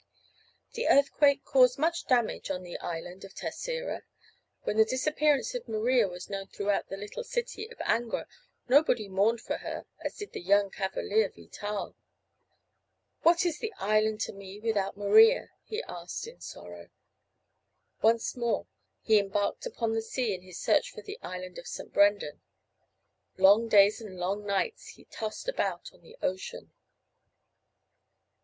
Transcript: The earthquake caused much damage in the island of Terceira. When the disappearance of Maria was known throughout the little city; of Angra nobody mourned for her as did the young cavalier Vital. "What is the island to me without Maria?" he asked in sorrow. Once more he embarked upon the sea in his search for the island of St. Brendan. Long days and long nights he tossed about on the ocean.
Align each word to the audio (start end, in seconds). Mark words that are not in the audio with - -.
The 0.73 0.87
earthquake 0.87 1.45
caused 1.45 1.77
much 1.77 2.07
damage 2.07 2.49
in 2.49 2.63
the 2.63 2.79
island 2.79 3.23
of 3.23 3.35
Terceira. 3.35 4.01
When 4.63 4.77
the 4.77 4.83
disappearance 4.83 5.53
of 5.53 5.67
Maria 5.67 6.07
was 6.07 6.27
known 6.27 6.47
throughout 6.47 6.89
the 6.89 6.97
little 6.97 7.23
city; 7.23 7.67
of 7.69 7.77
Angra 7.85 8.25
nobody 8.67 9.07
mourned 9.07 9.41
for 9.41 9.57
her 9.57 9.85
as 9.99 10.15
did 10.17 10.31
the 10.31 10.41
young 10.41 10.71
cavalier 10.71 11.29
Vital. 11.29 11.95
"What 13.21 13.45
is 13.45 13.59
the 13.59 13.71
island 13.77 14.21
to 14.21 14.33
me 14.33 14.59
without 14.59 14.97
Maria?" 14.97 15.49
he 15.65 15.83
asked 15.83 16.25
in 16.25 16.41
sorrow. 16.41 16.89
Once 18.01 18.35
more 18.35 18.65
he 19.03 19.19
embarked 19.19 19.67
upon 19.67 19.93
the 19.93 20.01
sea 20.01 20.33
in 20.33 20.41
his 20.41 20.57
search 20.59 20.91
for 20.91 21.03
the 21.03 21.19
island 21.21 21.59
of 21.59 21.67
St. 21.67 21.93
Brendan. 21.93 22.41
Long 23.37 23.67
days 23.67 24.01
and 24.01 24.17
long 24.17 24.47
nights 24.47 24.93
he 24.97 25.05
tossed 25.05 25.47
about 25.47 25.93
on 25.93 26.01
the 26.01 26.17
ocean. 26.23 26.73